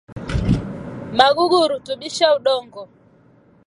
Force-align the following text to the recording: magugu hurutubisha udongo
magugu 1.17 1.55
hurutubisha 1.61 2.27
udongo 2.37 2.81